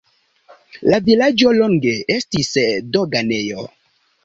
[0.91, 2.51] La vilaĝo longe estis
[2.97, 3.71] doganejo.